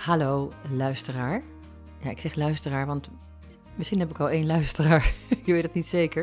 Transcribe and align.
Hallo 0.00 0.52
luisteraar. 0.70 1.42
Ja, 1.98 2.10
ik 2.10 2.20
zeg 2.20 2.34
luisteraar, 2.34 2.86
want 2.86 3.10
misschien 3.74 3.98
heb 3.98 4.10
ik 4.10 4.20
al 4.20 4.30
één 4.30 4.46
luisteraar. 4.46 5.12
ik 5.28 5.44
weet 5.44 5.62
het 5.62 5.74
niet 5.74 5.86
zeker. 5.86 6.22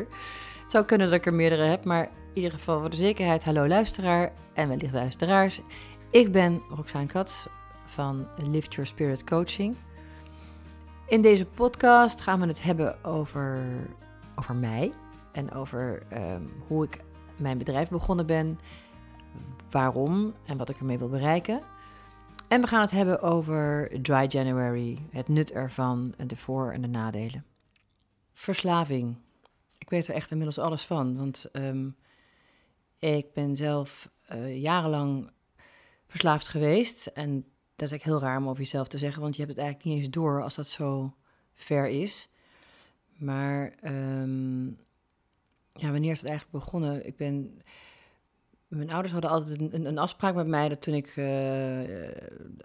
Het 0.62 0.70
zou 0.70 0.84
kunnen 0.84 1.06
dat 1.06 1.16
ik 1.16 1.26
er 1.26 1.34
meerdere 1.34 1.62
heb, 1.62 1.84
maar 1.84 2.04
in 2.04 2.10
ieder 2.34 2.52
geval 2.52 2.80
voor 2.80 2.90
de 2.90 2.96
zekerheid, 2.96 3.44
hallo 3.44 3.66
luisteraar 3.66 4.32
en 4.54 4.68
wellicht 4.68 4.92
luisteraars. 4.92 5.60
Ik 6.10 6.32
ben 6.32 6.62
Roxane 6.68 7.06
Katz 7.06 7.46
van 7.84 8.26
Lift 8.36 8.74
Your 8.74 8.86
Spirit 8.86 9.24
Coaching. 9.24 9.76
In 11.06 11.22
deze 11.22 11.46
podcast 11.46 12.20
gaan 12.20 12.40
we 12.40 12.46
het 12.46 12.62
hebben 12.62 13.04
over, 13.04 13.62
over 14.36 14.56
mij 14.56 14.92
en 15.32 15.52
over 15.52 16.02
ehm, 16.08 16.42
hoe 16.66 16.84
ik 16.84 17.00
mijn 17.36 17.58
bedrijf 17.58 17.88
begonnen 17.88 18.26
ben, 18.26 18.58
waarom 19.70 20.34
en 20.44 20.56
wat 20.56 20.68
ik 20.68 20.78
ermee 20.78 20.98
wil 20.98 21.08
bereiken. 21.08 21.62
En 22.48 22.60
we 22.60 22.66
gaan 22.66 22.80
het 22.80 22.90
hebben 22.90 23.20
over 23.22 23.90
Dry 24.02 24.26
January, 24.28 24.98
het 25.10 25.28
nut 25.28 25.52
ervan, 25.52 26.14
de 26.26 26.36
voor- 26.36 26.72
en 26.72 26.80
de 26.80 26.88
nadelen. 26.88 27.44
Verslaving. 28.32 29.16
Ik 29.78 29.90
weet 29.90 30.08
er 30.08 30.14
echt 30.14 30.30
inmiddels 30.30 30.58
alles 30.58 30.84
van, 30.84 31.16
want 31.16 31.48
ehm, 31.52 31.88
ik 32.98 33.32
ben 33.32 33.56
zelf 33.56 34.10
uh, 34.32 34.62
jarenlang 34.62 35.30
verslaafd 36.06 36.48
geweest. 36.48 37.06
En 37.06 37.34
dat 37.76 37.86
is 37.86 37.90
eigenlijk 37.92 38.04
heel 38.04 38.28
raar 38.28 38.38
om 38.38 38.48
over 38.48 38.62
jezelf 38.62 38.88
te 38.88 38.98
zeggen, 38.98 39.22
want 39.22 39.36
je 39.36 39.42
hebt 39.42 39.54
het 39.54 39.64
eigenlijk 39.64 39.94
niet 39.94 40.04
eens 40.04 40.14
door 40.14 40.42
als 40.42 40.54
dat 40.54 40.68
zo 40.68 41.14
ver 41.54 41.88
is. 41.88 42.28
Maar 43.16 43.74
um, 43.84 44.78
ja, 45.72 45.90
wanneer 45.90 46.12
is 46.12 46.20
het 46.20 46.28
eigenlijk 46.28 46.64
begonnen? 46.64 47.06
Ik 47.06 47.16
ben 47.16 47.62
mijn 48.68 48.90
ouders 48.90 49.12
hadden 49.12 49.30
altijd 49.30 49.60
een, 49.60 49.86
een, 49.86 49.98
afspraak 49.98 50.34
met 50.34 50.46
mij 50.46 50.68
dat 50.68 50.82
toen 50.82 50.94
ik, 50.94 51.16
uh, 51.16 51.80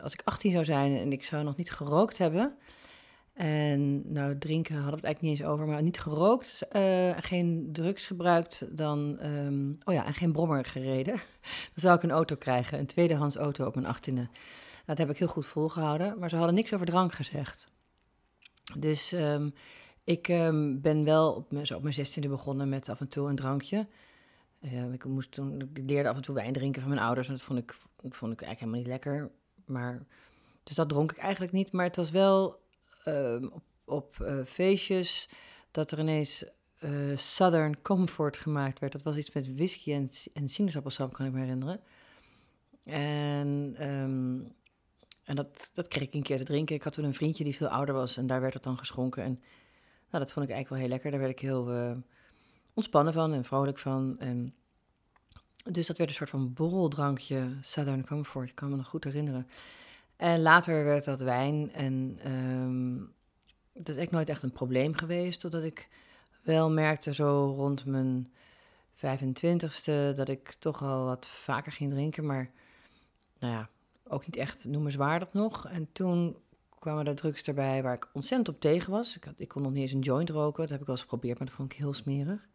als 0.01 0.13
ik 0.13 0.21
18 0.23 0.51
zou 0.51 0.65
zijn 0.65 0.97
en 0.97 1.11
ik 1.11 1.23
zou 1.23 1.43
nog 1.43 1.55
niet 1.55 1.71
gerookt 1.71 2.17
hebben. 2.17 2.55
En 3.33 4.13
nou, 4.13 4.37
drinken 4.37 4.75
hadden 4.75 4.91
we 4.91 4.95
het 4.95 5.05
eigenlijk 5.05 5.21
niet 5.21 5.39
eens 5.39 5.49
over, 5.49 5.67
maar 5.67 5.81
niet 5.81 5.99
gerookt, 5.99 6.59
uh, 6.75 7.17
geen 7.19 7.69
drugs 7.71 8.07
gebruikt, 8.07 8.77
dan, 8.77 9.25
um, 9.25 9.77
oh 9.83 9.93
ja, 9.93 10.05
en 10.05 10.13
geen 10.13 10.31
brommer 10.31 10.65
gereden. 10.65 11.13
dan 11.73 11.75
zou 11.75 11.95
ik 11.95 12.03
een 12.03 12.11
auto 12.11 12.35
krijgen, 12.35 12.79
een 12.79 12.85
tweedehands 12.85 13.35
auto 13.35 13.65
op 13.65 13.75
mijn 13.75 13.95
18e. 13.95 14.29
Dat 14.85 14.97
heb 14.97 15.09
ik 15.09 15.17
heel 15.17 15.27
goed 15.27 15.45
volgehouden, 15.45 16.19
maar 16.19 16.29
ze 16.29 16.35
hadden 16.35 16.55
niks 16.55 16.73
over 16.73 16.85
drank 16.85 17.13
gezegd. 17.13 17.71
Dus 18.77 19.11
um, 19.11 19.53
ik 20.03 20.27
um, 20.27 20.81
ben 20.81 21.03
wel 21.03 21.33
op, 21.33 21.65
zo 21.65 21.75
op 21.75 21.83
mijn 21.83 21.95
16e 21.95 22.29
begonnen 22.29 22.69
met 22.69 22.89
af 22.89 22.99
en 22.99 23.07
toe 23.07 23.29
een 23.29 23.35
drankje. 23.35 23.87
Uh, 24.65 24.93
ik, 24.93 25.05
moest 25.05 25.31
toen, 25.31 25.71
leerde 25.73 26.09
af 26.09 26.15
en 26.15 26.21
toe 26.21 26.35
wijn 26.35 26.53
drinken 26.53 26.81
van 26.81 26.89
mijn 26.89 27.01
ouders. 27.01 27.27
En 27.27 27.33
dat 27.33 27.43
vond 27.43 27.59
ik, 27.59 27.77
vond 27.97 28.33
ik 28.33 28.41
eigenlijk 28.41 28.59
helemaal 28.59 28.79
niet 28.79 28.87
lekker. 28.87 29.31
Maar, 29.65 30.05
dus 30.63 30.75
dat 30.75 30.89
dronk 30.89 31.11
ik 31.11 31.17
eigenlijk 31.17 31.53
niet. 31.53 31.71
Maar 31.71 31.85
het 31.85 31.95
was 31.95 32.11
wel 32.11 32.61
uh, 33.07 33.35
op, 33.51 33.63
op 33.85 34.17
uh, 34.21 34.43
feestjes 34.45 35.29
dat 35.71 35.91
er 35.91 35.99
ineens 35.99 36.45
uh, 36.79 37.17
Southern 37.17 37.81
Comfort 37.81 38.37
gemaakt 38.37 38.79
werd. 38.79 38.91
Dat 38.91 39.03
was 39.03 39.17
iets 39.17 39.31
met 39.31 39.55
whisky 39.55 39.93
en, 39.93 40.09
en 40.33 40.49
sinaasappelsap, 40.49 41.13
kan 41.13 41.25
ik 41.25 41.31
me 41.31 41.39
herinneren. 41.39 41.79
En, 42.83 43.75
um, 43.89 44.55
en 45.23 45.35
dat, 45.35 45.69
dat 45.73 45.87
kreeg 45.87 46.07
ik 46.07 46.13
een 46.13 46.23
keer 46.23 46.37
te 46.37 46.43
drinken. 46.43 46.75
Ik 46.75 46.83
had 46.83 46.93
toen 46.93 47.05
een 47.05 47.13
vriendje 47.13 47.43
die 47.43 47.55
veel 47.55 47.67
ouder 47.67 47.95
was 47.95 48.17
en 48.17 48.27
daar 48.27 48.41
werd 48.41 48.53
het 48.53 48.63
dan 48.63 48.77
geschonken. 48.77 49.23
En 49.23 49.41
nou, 50.09 50.23
dat 50.23 50.31
vond 50.31 50.45
ik 50.45 50.51
eigenlijk 50.51 50.69
wel 50.69 50.79
heel 50.79 50.87
lekker. 50.87 51.11
Daar 51.11 51.19
werd 51.19 51.31
ik 51.31 51.39
heel 51.39 51.65
ontspannen 52.73 53.13
van 53.13 53.33
en 53.33 53.43
vrolijk 53.43 53.77
van. 53.77 54.19
En 54.19 54.55
dus 55.71 55.87
dat 55.87 55.97
werd 55.97 56.09
een 56.09 56.15
soort 56.15 56.29
van 56.29 56.53
borreldrankje, 56.53 57.57
Southern 57.61 58.05
Comfort, 58.05 58.49
ik 58.49 58.55
kan 58.55 58.69
me 58.69 58.75
nog 58.75 58.87
goed 58.87 59.03
herinneren. 59.03 59.47
En 60.15 60.41
later 60.41 60.83
werd 60.83 61.05
dat 61.05 61.21
wijn 61.21 61.71
en 61.73 62.19
um, 62.31 63.13
dat 63.73 63.87
is 63.89 63.95
echt 63.95 64.11
nooit 64.11 64.29
echt 64.29 64.43
een 64.43 64.51
probleem 64.51 64.93
geweest, 64.93 65.39
totdat 65.39 65.63
ik 65.63 65.89
wel 66.41 66.69
merkte 66.69 67.13
zo 67.13 67.53
rond 67.55 67.85
mijn 67.85 68.31
25ste 68.95 70.15
dat 70.15 70.29
ik 70.29 70.55
toch 70.59 70.83
al 70.83 71.05
wat 71.05 71.27
vaker 71.27 71.71
ging 71.71 71.91
drinken, 71.91 72.25
maar 72.25 72.51
nou 73.39 73.53
ja, 73.53 73.69
ook 74.03 74.25
niet 74.25 74.35
echt 74.35 74.65
noemenswaardig 74.65 75.33
nog. 75.33 75.67
En 75.67 75.89
toen 75.91 76.37
kwamen 76.79 77.07
er 77.07 77.15
drugs 77.15 77.43
erbij 77.43 77.83
waar 77.83 77.93
ik 77.93 78.09
ontzettend 78.13 78.55
op 78.55 78.61
tegen 78.61 78.91
was. 78.91 79.15
Ik, 79.15 79.23
had, 79.23 79.33
ik 79.37 79.47
kon 79.47 79.61
nog 79.61 79.71
niet 79.71 79.81
eens 79.81 79.91
een 79.91 79.99
joint 79.99 80.29
roken, 80.29 80.61
dat 80.61 80.69
heb 80.69 80.79
ik 80.79 80.85
wel 80.85 80.95
eens 80.95 81.03
geprobeerd, 81.03 81.37
maar 81.37 81.47
dat 81.47 81.55
vond 81.55 81.71
ik 81.71 81.77
heel 81.77 81.93
smerig. 81.93 82.47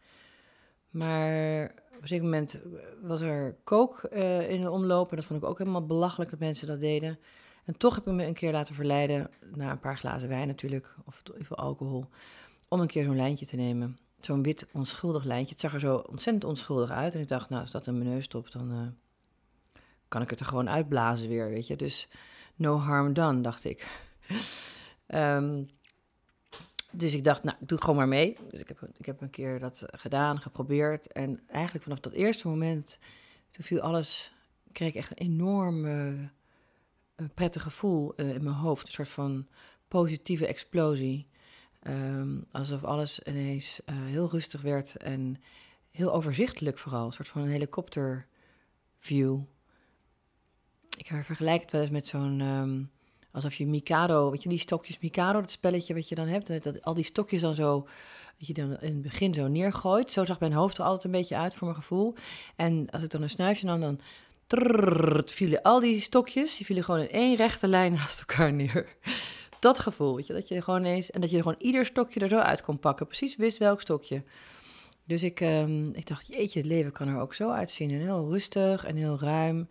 Maar 0.91 1.63
op 1.95 2.03
een 2.03 2.09
zeker 2.09 2.25
moment 2.25 2.61
was 3.03 3.21
er 3.21 3.57
kook 3.65 4.09
uh, 4.13 4.51
in 4.51 4.61
de 4.61 4.71
omloop. 4.71 5.11
En 5.11 5.17
dat 5.17 5.25
vond 5.25 5.43
ik 5.43 5.49
ook 5.49 5.59
helemaal 5.59 5.87
belachelijk 5.87 6.31
dat 6.31 6.39
mensen 6.39 6.67
dat 6.67 6.81
deden. 6.81 7.19
En 7.65 7.77
toch 7.77 7.95
heb 7.95 8.07
ik 8.07 8.13
me 8.13 8.27
een 8.27 8.35
keer 8.35 8.53
laten 8.53 8.75
verleiden, 8.75 9.31
na 9.55 9.71
een 9.71 9.81
paar 9.81 9.99
glazen 9.99 10.29
wijn 10.29 10.47
natuurlijk, 10.47 10.95
of 11.05 11.23
even 11.39 11.57
alcohol, 11.57 12.07
om 12.69 12.81
een 12.81 12.87
keer 12.87 13.05
zo'n 13.05 13.17
lijntje 13.17 13.47
te 13.47 13.57
nemen. 13.57 13.99
Zo'n 14.21 14.43
wit 14.43 14.69
onschuldig 14.73 15.25
lijntje. 15.25 15.53
Het 15.53 15.61
zag 15.61 15.75
er 15.75 15.81
zo 15.81 15.97
ontzettend 15.97 16.45
onschuldig 16.45 16.91
uit. 16.91 17.15
En 17.15 17.21
ik 17.21 17.29
dacht, 17.29 17.49
nou, 17.49 17.63
als 17.63 17.71
dat 17.71 17.87
in 17.87 17.99
mijn 17.99 18.11
neus 18.11 18.25
stopt, 18.25 18.53
dan 18.53 18.73
uh, 18.73 18.87
kan 20.09 20.23
ik 20.23 20.31
het 20.31 20.41
er 20.41 20.47
gewoon 20.47 20.71
uitblazen 20.71 21.29
weer, 21.29 21.49
weet 21.49 21.67
je. 21.67 21.77
Dus 21.77 22.09
no 22.55 22.77
harm 22.77 23.13
done, 23.13 23.41
dacht 23.41 23.65
ik. 23.65 23.87
um, 25.09 25.69
dus 26.99 27.15
ik 27.15 27.25
dacht, 27.25 27.43
nou, 27.43 27.57
ik 27.61 27.69
doe 27.69 27.81
gewoon 27.81 27.97
maar 27.97 28.09
mee. 28.09 28.37
Dus 28.51 28.61
ik 28.61 28.69
heb, 28.69 28.89
ik 28.97 29.07
heb 29.07 29.21
een 29.21 29.31
keer 29.31 29.59
dat 29.59 29.85
gedaan, 29.87 30.41
geprobeerd. 30.41 31.13
En 31.13 31.41
eigenlijk 31.47 31.85
vanaf 31.85 32.01
dat 32.01 32.13
eerste 32.13 32.49
moment, 32.49 32.99
toen 33.51 33.65
viel 33.65 33.81
alles, 33.81 34.33
kreeg 34.73 34.89
ik 34.89 34.95
echt 34.95 35.11
een 35.11 35.17
enorm 35.17 35.85
uh, 35.85 36.29
prettig 37.35 37.63
gevoel 37.63 38.13
uh, 38.17 38.35
in 38.35 38.43
mijn 38.45 38.57
hoofd. 38.57 38.87
Een 38.87 38.93
soort 38.93 39.09
van 39.09 39.49
positieve 39.89 40.47
explosie. 40.47 41.29
Um, 41.83 42.45
alsof 42.51 42.85
alles 42.85 43.21
ineens 43.21 43.81
uh, 43.87 43.97
heel 43.97 44.31
rustig 44.31 44.61
werd 44.61 44.97
en 44.97 45.37
heel 45.91 46.13
overzichtelijk 46.13 46.79
vooral. 46.79 47.07
Een 47.07 47.13
soort 47.13 47.29
van 47.29 47.43
een 47.43 47.51
helikopterview. 47.51 49.41
Ik 50.97 51.07
vergelijk 51.23 51.63
het 51.63 51.73
wel 51.73 51.81
eens 51.81 51.91
met 51.91 52.07
zo'n... 52.07 52.41
Um, 52.41 52.91
alsof 53.39 53.59
je 53.59 53.67
Mikado, 53.67 54.31
weet 54.31 54.43
je, 54.43 54.49
die 54.49 54.59
stokjes 54.59 54.99
Mikado, 54.99 55.41
dat 55.41 55.51
spelletje 55.51 55.95
wat 55.95 56.09
je 56.09 56.15
dan 56.15 56.27
hebt, 56.27 56.63
dat, 56.65 56.83
al 56.83 56.95
die 56.95 57.05
stokjes 57.05 57.41
dan 57.41 57.55
zo, 57.55 57.89
dat 58.39 58.47
je 58.47 58.55
dan 58.55 58.81
in 58.81 58.93
het 58.93 59.03
begin 59.03 59.35
zo 59.35 59.49
neergooit. 59.49 60.13
Zo 60.13 60.25
zag 60.25 60.41
mijn 60.41 60.53
hoofd 60.53 60.79
er 60.79 60.85
altijd 60.85 61.05
een 61.05 61.11
beetje 61.11 61.37
uit 61.37 61.55
voor 61.55 61.67
mijn 61.67 61.81
gevoel. 61.81 62.15
En 62.57 62.91
als 62.91 63.03
ik 63.03 63.11
dan 63.11 63.23
een 63.23 63.31
snuifje 63.31 63.67
nam, 63.67 63.81
dan 63.81 64.01
trrr, 64.47 65.23
vielen 65.27 65.63
al 65.63 65.81
die 65.81 66.01
stokjes, 66.01 66.57
die 66.57 66.67
vielen 66.67 66.85
gewoon 66.85 67.01
in 67.01 67.11
één 67.11 67.37
rechte 67.37 67.69
lijn 67.69 67.93
naast 67.93 68.19
elkaar 68.19 68.53
neer. 68.53 68.97
Dat 69.61 69.79
gevoel, 69.79 70.17
weet 70.17 70.27
je, 70.27 70.33
dat 70.33 70.49
je 70.49 70.63
gewoon 70.63 70.85
eens, 70.85 71.11
en 71.11 71.21
dat 71.21 71.31
je 71.31 71.37
gewoon 71.37 71.59
ieder 71.59 71.85
stokje 71.85 72.21
er 72.21 72.29
zo 72.29 72.39
uit 72.39 72.63
kon 72.63 72.79
pakken, 72.79 73.07
precies 73.07 73.37
wist 73.37 73.59
welk 73.59 73.81
stokje. 73.81 74.23
Dus 75.05 75.23
ik, 75.23 75.41
ik 75.93 76.07
dacht, 76.07 76.27
jeetje, 76.27 76.59
het 76.59 76.69
leven 76.69 76.93
kan 76.93 77.09
er 77.09 77.21
ook 77.21 77.35
zo 77.35 77.51
uitzien. 77.51 77.91
En 77.91 78.01
heel 78.01 78.29
rustig 78.31 78.85
en 78.85 78.97
heel 78.97 79.19
ruim. 79.21 79.69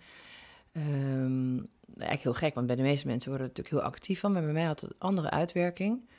Eigenlijk 1.99 2.23
heel 2.23 2.47
gek, 2.47 2.55
want 2.55 2.67
bij 2.67 2.75
de 2.75 2.81
meeste 2.81 3.07
mensen 3.07 3.29
worden 3.29 3.47
er 3.47 3.53
natuurlijk 3.55 3.83
heel 3.83 3.93
actief 3.93 4.19
van. 4.19 4.31
Maar 4.31 4.43
bij 4.43 4.53
mij 4.53 4.65
had 4.65 4.81
het 4.81 4.89
een 4.89 4.95
andere 4.99 5.29
uitwerking. 5.29 6.09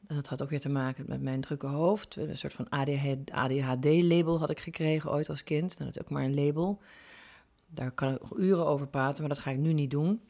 Dat 0.00 0.26
had 0.26 0.42
ook 0.42 0.50
weer 0.50 0.60
te 0.60 0.68
maken 0.68 1.04
met 1.08 1.22
mijn 1.22 1.40
drukke 1.40 1.66
hoofd. 1.66 2.16
Een 2.16 2.36
soort 2.36 2.52
van 2.52 2.68
ADHD-label 2.68 4.38
had 4.38 4.50
ik 4.50 4.60
gekregen 4.60 5.10
ooit 5.10 5.28
als 5.28 5.44
kind. 5.44 5.78
Dat 5.78 5.88
is 5.88 6.00
ook 6.00 6.10
maar 6.10 6.24
een 6.24 6.34
label. 6.34 6.80
Daar 7.66 7.90
kan 7.90 8.14
ik 8.14 8.20
nog 8.20 8.38
uren 8.38 8.66
over 8.66 8.88
praten, 8.88 9.20
maar 9.20 9.34
dat 9.34 9.42
ga 9.42 9.50
ik 9.50 9.58
nu 9.58 9.72
niet 9.72 9.90
doen. 9.90 10.20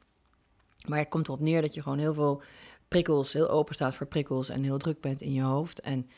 Maar 0.86 0.98
het 0.98 1.08
komt 1.08 1.26
erop 1.26 1.40
neer 1.40 1.60
dat 1.60 1.74
je 1.74 1.82
gewoon 1.82 1.98
heel 1.98 2.14
veel 2.14 2.42
prikkels, 2.88 3.32
heel 3.32 3.48
open 3.48 3.74
staat 3.74 3.94
voor 3.94 4.06
prikkels 4.06 4.48
en 4.48 4.62
heel 4.62 4.78
druk 4.78 5.00
bent 5.00 5.20
in 5.20 5.32
je 5.32 5.42
hoofd. 5.42 5.80
En 5.80 6.08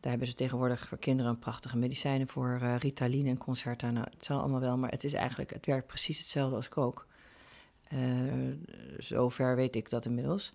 daar 0.00 0.10
hebben 0.10 0.28
ze 0.28 0.34
tegenwoordig 0.34 0.88
voor 0.88 0.98
kinderen 0.98 1.38
prachtige 1.38 1.76
medicijnen 1.76 2.28
voor, 2.28 2.58
uh, 2.62 2.76
Ritaline 2.76 3.28
en 3.28 3.38
Concerta. 3.38 3.90
Nou, 3.90 4.06
het 4.10 4.24
zal 4.24 4.40
allemaal 4.40 4.60
wel, 4.60 4.76
maar 4.76 4.90
het 4.90 5.04
is 5.04 5.12
eigenlijk, 5.12 5.50
het 5.50 5.66
werkt 5.66 5.86
precies 5.86 6.18
hetzelfde 6.18 6.56
als 6.56 6.68
kook. 6.68 7.06
Uh, 7.92 8.52
zover 8.98 9.56
weet 9.56 9.76
ik 9.76 9.90
dat 9.90 10.04
inmiddels. 10.04 10.52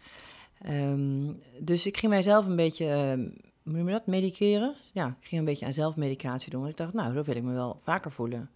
Um, 0.67 1.41
dus 1.59 1.85
ik 1.85 1.97
ging 1.97 2.11
mijzelf 2.11 2.45
een 2.45 2.55
beetje, 2.55 2.85
uh, 2.85 3.29
hoe 3.63 3.73
noem 3.73 3.85
je 3.87 3.91
dat, 3.91 4.07
mediceren? 4.07 4.75
Ja, 4.91 5.07
ik 5.07 5.27
ging 5.27 5.41
een 5.41 5.47
beetje 5.47 5.65
aan 5.65 5.73
zelfmedicatie 5.73 6.49
doen. 6.49 6.59
Want 6.59 6.71
ik 6.71 6.77
dacht, 6.77 6.93
nou, 6.93 7.13
zo 7.13 7.23
wil 7.23 7.35
ik 7.35 7.43
me 7.43 7.53
wel 7.53 7.79
vaker 7.83 8.11
voelen. 8.11 8.49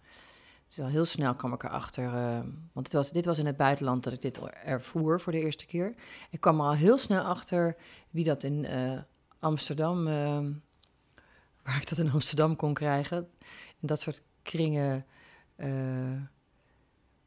Dus 0.68 0.80
al 0.80 0.90
heel 0.90 1.04
snel 1.04 1.34
kwam 1.34 1.52
ik 1.52 1.62
erachter, 1.62 2.04
uh, 2.04 2.40
want 2.72 2.86
dit 2.86 2.92
was, 2.92 3.10
dit 3.10 3.24
was 3.24 3.38
in 3.38 3.46
het 3.46 3.56
buitenland 3.56 4.04
dat 4.04 4.12
ik 4.12 4.22
dit 4.22 4.40
ervoer 4.64 5.20
voor 5.20 5.32
de 5.32 5.40
eerste 5.40 5.66
keer. 5.66 5.94
Ik 6.30 6.40
kwam 6.40 6.60
er 6.60 6.66
al 6.66 6.74
heel 6.74 6.98
snel 6.98 7.22
achter 7.22 7.76
wie 8.10 8.24
dat 8.24 8.42
in 8.42 8.66
Amsterdam, 9.38 10.06
ehm, 10.06 10.52
waar 11.64 11.76
ik 11.76 11.88
dat 11.88 11.98
in 11.98 12.10
Amsterdam 12.10 12.56
kon 12.56 12.74
krijgen. 12.74 13.28
Dat 13.80 14.00
soort 14.00 14.22
kringen 14.42 15.06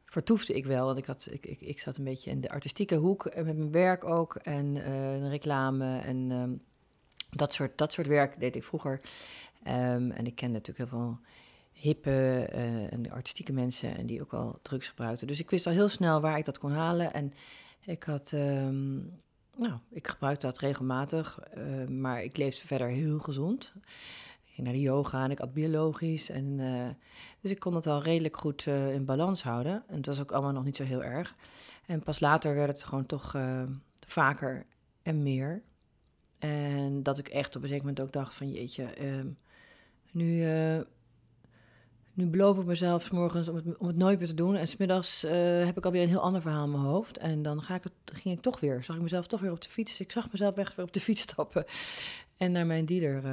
vertoefde 0.10 0.54
ik 0.54 0.66
wel. 0.66 0.86
Want 0.86 0.98
ik, 0.98 1.06
had, 1.06 1.28
ik, 1.32 1.46
ik, 1.46 1.62
ik 1.62 1.80
zat 1.80 1.98
een 1.98 2.04
beetje 2.04 2.32
in 2.32 2.42
de 2.42 2.50
artistieke 2.50 2.96
hoek 2.96 3.26
en 3.26 3.46
met 3.46 3.58
mijn 3.58 3.72
werk 3.72 4.04
ook. 4.04 4.36
En 4.36 4.76
uh, 4.76 5.30
reclame 5.30 6.00
en 6.00 6.32
um, 6.32 6.62
dat, 7.30 7.54
soort, 7.54 7.78
dat 7.78 7.94
soort 7.94 8.08
werk 8.08 8.40
deed 8.40 8.56
ik 8.56 8.64
vroeger. 8.64 9.02
Um, 9.68 10.12
en 10.12 10.26
ik 10.26 10.36
kende 10.36 10.54
natuurlijk 10.54 10.90
heel 10.90 11.00
veel 11.00 11.20
hippe 11.72 12.50
uh, 12.54 12.94
en 12.94 13.12
artistieke 13.12 13.54
mensen 13.54 13.98
en 13.98 14.06
die 14.06 14.22
ook 14.22 14.34
al 14.34 14.60
drugs 14.62 14.88
gebruikten. 14.88 15.28
Dus 15.28 15.40
ik 15.40 15.50
wist 15.50 15.68
al 15.68 15.74
heel 15.74 15.90
snel 15.90 16.22
waar 16.22 16.38
ik 16.38 16.46
dat 16.46 16.58
kon 16.58 16.72
halen. 16.72 17.14
En 17.14 17.34
Ik 17.86 18.04
had, 18.04 18.32
ehm, 18.34 18.96
nou, 19.56 19.80
ik 19.90 20.08
gebruik 20.08 20.42
dat 20.42 20.60
regelmatig, 20.60 21.40
maar 21.88 22.24
ik 22.24 22.38
leefde 22.38 22.68
verder 22.68 22.88
heel 22.88 23.20
gezond. 23.20 23.74
Ging 24.60 24.72
naar 24.72 24.80
de 24.80 24.88
yoga 24.88 25.24
en 25.24 25.32
ik 25.32 25.40
at 25.40 25.54
biologisch. 25.54 26.30
En, 26.30 26.46
uh, 26.46 26.88
dus 27.42 27.52
ik 27.52 27.60
kon 27.60 27.76
het 27.76 27.88
al 27.88 28.02
redelijk 28.02 28.38
goed 28.38 28.66
uh, 28.66 28.94
in 28.94 29.06
balans 29.06 29.44
houden. 29.44 29.84
En 29.88 29.96
het 29.96 30.06
was 30.06 30.22
ook 30.22 30.32
allemaal 30.32 30.52
nog 30.52 30.64
niet 30.64 30.76
zo 30.76 30.84
heel 30.84 31.04
erg. 31.04 31.36
En 31.86 32.04
pas 32.04 32.20
later 32.20 32.56
werd 32.56 32.70
het 32.70 32.84
gewoon 32.84 33.06
toch 33.06 33.36
vaker 34.08 34.66
en 35.04 35.24
meer. 35.24 35.62
En 36.40 37.04
dat 37.04 37.18
ik 37.18 37.28
echt 37.28 37.56
op 37.56 37.62
een 37.62 37.68
zeker 37.68 37.86
moment 37.86 38.02
ook 38.02 38.14
dacht 38.14 38.34
van 38.34 38.52
jeetje, 38.52 39.06
um, 39.06 39.38
nu 40.12 40.46
nu 42.14 42.26
beloof 42.26 42.58
ik 42.58 42.66
mezelf 42.66 43.12
morgens 43.12 43.48
om 43.48 43.56
het, 43.56 43.78
om 43.78 43.88
het 43.88 43.98
nooit 43.98 44.20
meer 44.20 44.28
te 44.28 44.34
doen. 44.34 44.56
En 44.56 44.68
smiddags 44.68 45.22
heb 45.66 45.78
ik 45.78 45.86
alweer 45.86 46.02
een 46.02 46.08
heel 46.08 46.20
ander 46.20 46.42
verhaal 46.42 46.64
in 46.64 46.72
mijn 46.72 46.84
hoofd. 46.84 47.18
En 47.18 47.42
dan 47.42 47.62
ga 47.62 47.76
ik 47.76 47.84
het, 47.84 48.18
ging 48.18 48.36
ik 48.36 48.42
toch 48.42 48.60
weer. 48.60 48.84
Zag 48.84 48.96
ik 48.96 49.02
mezelf 49.02 49.28
toch 49.28 49.40
weer 49.40 49.52
op 49.52 49.62
de 49.62 49.70
fiets. 49.70 50.00
Ik 50.00 50.12
zag 50.12 50.32
mezelf 50.32 50.56
echt 50.56 50.76
weer 50.76 50.86
op 50.86 50.94
de 50.94 51.02
fiets 51.02 51.22
stappen. 51.22 51.66
En 52.38 52.52
naar 52.52 52.66
mijn 52.66 52.86
dealer, 52.86 53.24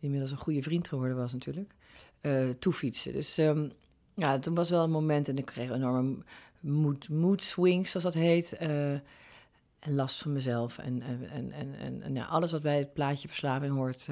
inmiddels 0.00 0.30
een 0.30 0.36
goede 0.36 0.62
vriend 0.62 0.88
geworden 0.88 1.16
was 1.16 1.32
natuurlijk, 1.32 1.74
uh, 2.20 2.50
toefietsen. 2.50 3.12
Dus 3.12 3.38
um, 3.38 3.72
ja, 4.14 4.38
toen 4.38 4.54
was 4.54 4.70
wel 4.70 4.82
een 4.84 4.90
moment 4.90 5.28
en 5.28 5.38
ik 5.38 5.44
kreeg 5.44 5.70
enorme 5.70 6.16
mood, 6.60 7.08
mood 7.08 7.42
swings, 7.42 7.90
zoals 7.90 8.04
dat 8.04 8.22
heet. 8.22 8.52
en 8.52 9.94
last 9.94 10.22
van 10.22 10.32
mezelf. 10.32 10.78
En, 10.78 11.02
en, 11.02 11.52
en, 11.52 12.02
en, 12.02 12.14
ja, 12.14 12.24
alles 12.24 12.52
wat 12.52 12.62
bij 12.62 12.78
het 12.78 12.92
plaatje 12.92 13.28
verslaving 13.28 13.74
hoort, 13.74 14.08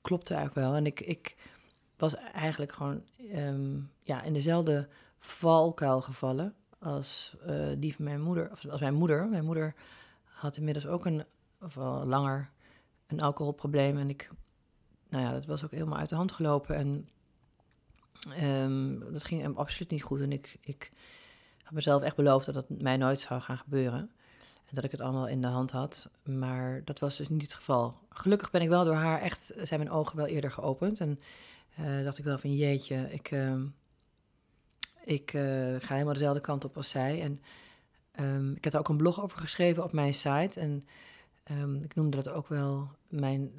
klopte 0.00 0.34
eigenlijk 0.34 0.66
wel. 0.66 0.76
En 0.76 0.86
ik... 0.86 1.00
ik 1.00 1.36
was 1.96 2.14
eigenlijk 2.14 2.72
gewoon 2.72 3.02
um, 3.34 3.90
ja, 4.02 4.22
in 4.22 4.32
dezelfde 4.32 4.88
valkuil 5.18 6.00
gevallen 6.00 6.54
als 6.78 7.36
die 7.78 7.94
van 7.94 8.04
mijn 8.04 8.20
moeder. 8.20 8.50
Of 8.50 8.66
als 8.66 8.80
mijn 8.80 8.94
moeder. 8.94 9.28
Mijn 9.28 9.44
moeder 9.44 9.74
had 10.24 10.56
inmiddels 10.56 10.86
ook 10.86 11.06
een, 11.06 11.24
of 11.60 11.78
al 11.78 12.06
langer, 12.06 12.50
een 13.06 13.20
alcoholprobleem. 13.20 13.98
En 13.98 14.08
ik, 14.08 14.30
nou 15.10 15.24
ja, 15.24 15.32
dat 15.32 15.46
was 15.46 15.64
ook 15.64 15.70
helemaal 15.70 15.98
uit 15.98 16.08
de 16.08 16.14
hand 16.14 16.32
gelopen. 16.32 16.76
En 16.76 17.08
um, 18.42 19.12
dat 19.12 19.24
ging 19.24 19.40
hem 19.40 19.56
absoluut 19.56 19.90
niet 19.90 20.02
goed. 20.02 20.20
En 20.20 20.32
ik, 20.32 20.58
ik 20.60 20.90
had 21.62 21.72
mezelf 21.72 22.02
echt 22.02 22.16
beloofd 22.16 22.46
dat 22.46 22.54
dat 22.54 22.68
mij 22.68 22.96
nooit 22.96 23.20
zou 23.20 23.40
gaan 23.40 23.58
gebeuren. 23.58 24.10
En 24.64 24.76
dat 24.76 24.84
ik 24.84 24.90
het 24.90 25.00
allemaal 25.00 25.28
in 25.28 25.40
de 25.40 25.46
hand 25.46 25.70
had. 25.70 26.10
Maar 26.22 26.84
dat 26.84 26.98
was 26.98 27.16
dus 27.16 27.28
niet 27.28 27.42
het 27.42 27.54
geval. 27.54 27.98
Gelukkig 28.08 28.50
ben 28.50 28.62
ik 28.62 28.68
wel 28.68 28.84
door 28.84 28.94
haar 28.94 29.20
echt, 29.20 29.52
zijn 29.62 29.80
mijn 29.80 29.92
ogen 29.92 30.16
wel 30.16 30.26
eerder 30.26 30.50
geopend. 30.50 31.00
En 31.00 31.18
uh, 31.80 32.04
dacht 32.04 32.18
ik 32.18 32.24
wel 32.24 32.38
van 32.38 32.54
jeetje, 32.54 33.12
ik, 33.12 33.30
uh, 33.30 33.62
ik 35.04 35.32
uh, 35.32 35.42
ga 35.78 35.92
helemaal 35.92 36.12
dezelfde 36.12 36.40
kant 36.40 36.64
op 36.64 36.76
als 36.76 36.88
zij. 36.88 37.22
En 37.22 37.42
um, 38.24 38.54
ik 38.56 38.64
heb 38.64 38.72
er 38.72 38.78
ook 38.78 38.88
een 38.88 38.96
blog 38.96 39.22
over 39.22 39.38
geschreven 39.38 39.84
op 39.84 39.92
mijn 39.92 40.14
site. 40.14 40.60
En 40.60 40.86
um, 41.50 41.76
ik 41.84 41.94
noemde 41.94 42.16
dat 42.16 42.28
ook 42.28 42.48
wel 42.48 42.88
mijn, 43.08 43.50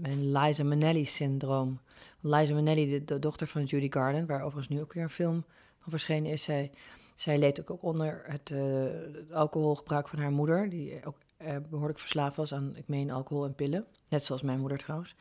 mijn 0.00 0.32
Liza 0.32 0.64
Minnelli-syndroom. 0.64 1.80
Liza 2.20 2.54
Minnelli, 2.54 3.04
de, 3.04 3.18
dochter 3.18 3.46
van 3.46 3.64
Judy 3.64 3.90
Garland, 3.90 4.28
waar 4.28 4.42
overigens 4.42 4.68
nu 4.68 4.80
ook 4.80 4.92
weer 4.92 5.02
een 5.02 5.10
film 5.10 5.44
van 5.78 5.90
verschenen 5.90 6.30
is. 6.30 6.42
Zij, 6.42 6.70
zij 7.14 7.38
leed 7.38 7.70
ook, 7.70 7.82
onder 7.82 8.22
het, 8.26 8.48
het 9.12 9.32
alcoholgebruik 9.32 10.08
van 10.08 10.18
haar 10.18 10.32
moeder, 10.32 10.68
die 10.68 11.00
ook 11.04 11.16
behoorlijk 11.70 11.98
verslaafd 11.98 12.36
was 12.36 12.54
aan, 12.54 12.76
ik 12.76 12.88
meen, 12.88 13.10
alcohol 13.10 13.44
en 13.44 13.54
pillen. 13.54 13.86
Net 14.08 14.24
zoals 14.24 14.42
mijn 14.42 14.60
moeder 14.60 14.78
trouwens. 14.78 15.14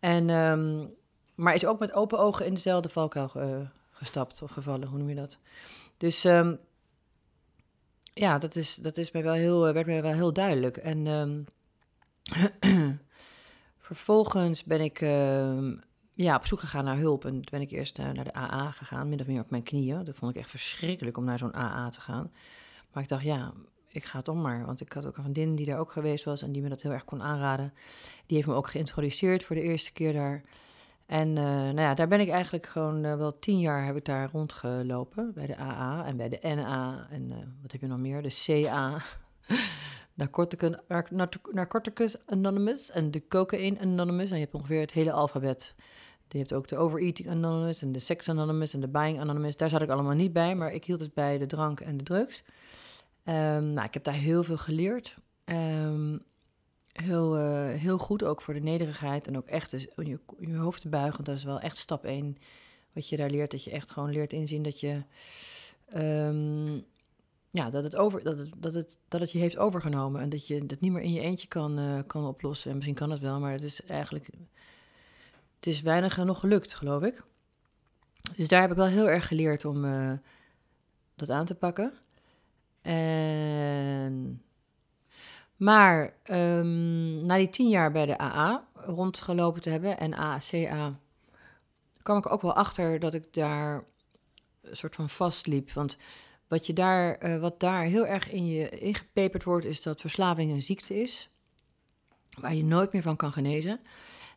En 0.00 0.30
um, 0.30 0.94
maar 1.38 1.54
is 1.54 1.66
ook 1.66 1.78
met 1.78 1.92
open 1.92 2.18
ogen 2.18 2.46
in 2.46 2.54
dezelfde 2.54 2.88
valkuil 2.88 3.30
uh, 3.36 3.60
gestapt 3.90 4.42
of 4.42 4.50
gevallen, 4.50 4.88
hoe 4.88 4.98
noem 4.98 5.08
je 5.08 5.14
dat? 5.14 5.38
Dus 5.96 6.24
um, 6.24 6.58
ja, 8.14 8.38
dat, 8.38 8.56
is, 8.56 8.74
dat 8.74 8.96
is 8.96 9.10
mij 9.10 9.22
wel 9.22 9.32
heel, 9.32 9.66
eh, 9.66 9.72
werd 9.72 9.86
mij 9.86 10.02
wel 10.02 10.12
heel 10.12 10.32
duidelijk. 10.32 10.76
En 10.76 11.06
vervolgens 13.88 14.64
ben 14.64 14.80
ik 14.80 15.00
uh, 15.00 15.72
ja, 16.14 16.36
op 16.36 16.46
zoek 16.46 16.60
gegaan 16.60 16.84
naar 16.84 16.96
hulp. 16.96 17.24
En 17.24 17.30
toen 17.30 17.44
ben 17.50 17.60
ik 17.60 17.70
eerst 17.70 17.98
naar 17.98 18.24
de 18.24 18.34
AA 18.34 18.70
gegaan, 18.70 19.08
min 19.08 19.20
of 19.20 19.26
meer 19.26 19.40
op 19.40 19.50
mijn 19.50 19.62
knieën. 19.62 20.04
Dat 20.04 20.16
vond 20.16 20.34
ik 20.34 20.40
echt 20.40 20.50
verschrikkelijk 20.50 21.16
om 21.16 21.24
naar 21.24 21.38
zo'n 21.38 21.54
AA 21.54 21.90
te 21.90 22.00
gaan. 22.00 22.32
Maar 22.92 23.02
ik 23.02 23.08
dacht, 23.08 23.22
ja, 23.22 23.52
ik 23.88 24.04
ga 24.04 24.18
het 24.18 24.28
om 24.28 24.40
maar. 24.40 24.66
Want 24.66 24.80
ik 24.80 24.92
had 24.92 25.06
ook 25.06 25.16
een 25.16 25.22
vriendin 25.22 25.54
die 25.54 25.66
daar 25.66 25.78
ook 25.78 25.92
geweest 25.92 26.24
was 26.24 26.42
en 26.42 26.52
die 26.52 26.62
me 26.62 26.68
dat 26.68 26.82
heel 26.82 26.92
erg 26.92 27.04
kon 27.04 27.22
aanraden. 27.22 27.72
Die 28.26 28.36
heeft 28.36 28.48
me 28.48 28.54
ook 28.54 28.68
geïntroduceerd 28.68 29.42
voor 29.42 29.56
de 29.56 29.62
eerste 29.62 29.92
keer 29.92 30.12
daar. 30.12 30.42
En 31.06 31.28
uh, 31.28 31.44
nou 31.44 31.80
ja, 31.80 31.94
daar 31.94 32.08
ben 32.08 32.20
ik 32.20 32.28
eigenlijk 32.28 32.66
gewoon 32.66 33.04
uh, 33.04 33.16
wel 33.16 33.38
tien 33.38 33.58
jaar 33.60 33.84
heb 33.84 33.96
ik 33.96 34.04
daar 34.04 34.30
rondgelopen. 34.32 35.32
Bij 35.34 35.46
de 35.46 35.58
AA 35.58 36.04
en 36.04 36.16
bij 36.16 36.28
de 36.28 36.38
NA 36.42 37.06
en 37.10 37.56
wat 37.62 37.72
heb 37.72 37.80
je 37.80 37.86
nog 37.86 37.98
meer? 37.98 38.22
De 38.22 38.42
CA. 38.44 39.02
Narcoticus, 41.52 42.16
Anonymous 42.26 42.90
en 42.90 43.10
de 43.10 43.28
Cocaine 43.28 43.80
Anonymous. 43.80 44.30
En 44.30 44.34
je 44.34 44.42
hebt 44.42 44.54
ongeveer 44.54 44.80
het 44.80 44.92
hele 44.92 45.12
alfabet. 45.12 45.74
Je 46.28 46.38
hebt 46.38 46.52
ook 46.52 46.68
de 46.68 46.76
Overeating 46.76 47.28
Anonymous 47.28 47.82
en 47.82 47.92
de 47.92 47.98
Sex 47.98 48.28
Anonymous 48.28 48.74
en 48.74 48.80
de 48.80 48.88
Buying 48.88 49.20
Anonymous. 49.20 49.56
Daar 49.56 49.68
zat 49.68 49.82
ik 49.82 49.90
allemaal 49.90 50.14
niet 50.14 50.32
bij, 50.32 50.54
maar 50.54 50.72
ik 50.72 50.84
hield 50.84 51.00
het 51.00 51.14
bij 51.14 51.38
de 51.38 51.46
drank 51.46 51.80
en 51.80 51.96
de 51.96 52.04
drugs. 52.04 52.42
Um, 53.24 53.72
nou, 53.72 53.86
ik 53.86 53.94
heb 53.94 54.04
daar 54.04 54.14
heel 54.14 54.42
veel 54.42 54.56
geleerd. 54.56 55.16
Um, 55.44 56.22
heel, 56.92 57.38
uh, 57.38 57.74
heel 57.74 57.98
goed 57.98 58.24
ook 58.24 58.42
voor 58.42 58.54
de 58.54 58.60
nederigheid. 58.60 59.26
En 59.26 59.36
ook 59.36 59.46
echt 59.46 59.70
dus 59.70 59.86
je, 59.96 60.18
je 60.38 60.56
hoofd 60.56 60.80
te 60.80 60.88
buigen. 60.88 61.24
Dat 61.24 61.36
is 61.36 61.44
wel 61.44 61.60
echt 61.60 61.78
stap 61.78 62.04
één. 62.04 62.36
Wat 62.92 63.08
je 63.08 63.16
daar 63.16 63.30
leert. 63.30 63.50
Dat 63.50 63.64
je 63.64 63.70
echt 63.70 63.90
gewoon 63.90 64.10
leert 64.10 64.32
inzien 64.32 64.62
dat 64.62 64.80
je. 64.80 65.02
Um, 65.96 66.84
ja, 67.50 67.70
dat 67.70 67.84
het, 67.84 67.96
over, 67.96 68.22
dat, 68.22 68.38
het, 68.38 68.50
dat, 68.56 68.74
het, 68.74 68.98
dat 69.08 69.20
het 69.20 69.32
je 69.32 69.38
heeft 69.38 69.58
overgenomen. 69.58 70.20
En 70.20 70.28
dat 70.28 70.46
je 70.46 70.66
dat 70.66 70.80
niet 70.80 70.92
meer 70.92 71.02
in 71.02 71.12
je 71.12 71.20
eentje 71.20 71.48
kan, 71.48 71.78
uh, 71.78 71.98
kan 72.06 72.26
oplossen. 72.26 72.68
En 72.70 72.76
misschien 72.76 72.96
kan 72.96 73.10
het 73.10 73.20
wel, 73.20 73.40
maar 73.40 73.52
het 73.52 73.62
is 73.62 73.84
eigenlijk. 73.84 74.26
Het 75.56 75.66
is 75.66 75.80
weinig 75.80 76.16
nog 76.16 76.40
gelukt, 76.40 76.74
geloof 76.74 77.02
ik. 77.02 77.24
Dus 78.36 78.48
daar 78.48 78.60
heb 78.60 78.70
ik 78.70 78.76
wel 78.76 78.86
heel 78.86 79.08
erg 79.08 79.26
geleerd 79.26 79.64
om 79.64 79.84
uh, 79.84 80.12
dat 81.14 81.30
aan 81.30 81.44
te 81.44 81.54
pakken. 81.54 81.92
En 82.82 84.42
maar 85.58 86.14
um, 86.30 87.26
na 87.26 87.36
die 87.36 87.50
tien 87.50 87.68
jaar 87.68 87.92
bij 87.92 88.06
de 88.06 88.18
AA 88.18 88.68
rondgelopen 88.74 89.62
te 89.62 89.70
hebben 89.70 89.98
en 89.98 90.14
ACA, 90.14 90.98
kwam 92.02 92.16
ik 92.16 92.32
ook 92.32 92.42
wel 92.42 92.54
achter 92.54 93.00
dat 93.00 93.14
ik 93.14 93.34
daar 93.34 93.84
een 94.62 94.76
soort 94.76 94.94
van 94.94 95.08
vastliep. 95.08 95.72
Want 95.72 95.96
wat, 96.48 96.66
je 96.66 96.72
daar, 96.72 97.24
uh, 97.24 97.40
wat 97.40 97.60
daar 97.60 97.84
heel 97.84 98.06
erg 98.06 98.30
in 98.30 98.46
je 98.46 98.68
ingepeperd 98.68 99.44
wordt, 99.44 99.66
is 99.66 99.82
dat 99.82 100.00
verslaving 100.00 100.52
een 100.52 100.62
ziekte 100.62 101.00
is. 101.00 101.30
Waar 102.40 102.54
je 102.54 102.64
nooit 102.64 102.92
meer 102.92 103.02
van 103.02 103.16
kan 103.16 103.32
genezen. 103.32 103.80